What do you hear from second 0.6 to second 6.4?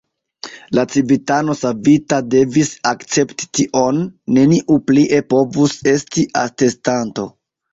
La civitano savita devis akcepti tion; neniu plie povus esti